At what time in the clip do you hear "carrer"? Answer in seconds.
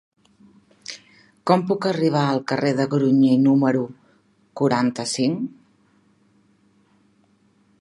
2.51-2.71